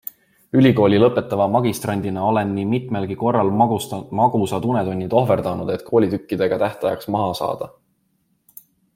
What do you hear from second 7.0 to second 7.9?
maha saada.